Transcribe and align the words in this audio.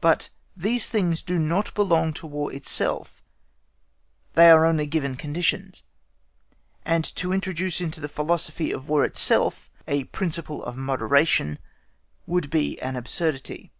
But 0.00 0.30
these 0.56 0.90
things 0.90 1.22
do 1.22 1.38
not 1.38 1.72
belong 1.74 2.12
to 2.14 2.26
War 2.26 2.52
itself; 2.52 3.22
they 4.34 4.50
are 4.50 4.66
only 4.66 4.84
given 4.84 5.14
conditions; 5.14 5.84
and 6.84 7.04
to 7.14 7.32
introduce 7.32 7.80
into 7.80 8.00
the 8.00 8.08
philosophy 8.08 8.72
of 8.72 8.88
War 8.88 9.04
itself 9.04 9.70
a 9.86 10.02
principle 10.10 10.64
of 10.64 10.76
moderation 10.76 11.60
would 12.26 12.50
be 12.50 12.80
an 12.80 12.96
absurdity. 12.96 13.70